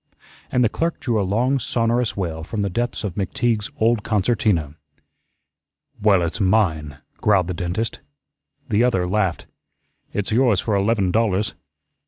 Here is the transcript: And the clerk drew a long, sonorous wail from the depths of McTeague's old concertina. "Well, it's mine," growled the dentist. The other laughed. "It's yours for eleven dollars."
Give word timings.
And 0.51 0.63
the 0.63 0.67
clerk 0.67 0.99
drew 0.99 1.21
a 1.21 1.21
long, 1.21 1.59
sonorous 1.59 2.17
wail 2.17 2.43
from 2.43 2.63
the 2.63 2.71
depths 2.71 3.03
of 3.03 3.13
McTeague's 3.13 3.69
old 3.77 4.01
concertina. 4.01 4.73
"Well, 6.01 6.23
it's 6.23 6.39
mine," 6.39 6.97
growled 7.17 7.45
the 7.45 7.53
dentist. 7.53 7.99
The 8.67 8.83
other 8.83 9.07
laughed. 9.07 9.45
"It's 10.11 10.31
yours 10.31 10.59
for 10.59 10.73
eleven 10.75 11.11
dollars." 11.11 11.53